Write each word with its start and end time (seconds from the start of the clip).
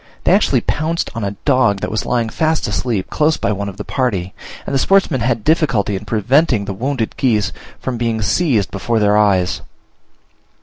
They 0.23 0.31
actually 0.33 0.61
pounced 0.61 1.11
on 1.13 1.23
a 1.23 1.35
dog 1.45 1.81
that 1.81 1.91
was 1.91 2.07
lying 2.07 2.29
fast 2.29 2.67
asleep 2.67 3.11
close 3.11 3.37
by 3.37 3.51
one 3.51 3.69
of 3.69 3.77
the 3.77 3.83
party; 3.83 4.33
and 4.65 4.73
the 4.73 4.79
sportsmen 4.79 5.21
had 5.21 5.43
difficulty 5.43 5.95
in 5.95 6.05
preventing 6.05 6.65
the 6.65 6.73
wounded 6.73 7.15
geese 7.17 7.53
from 7.79 7.99
being 7.99 8.19
seized 8.23 8.71
before 8.71 8.97
their 8.97 9.15
eyes. 9.15 9.61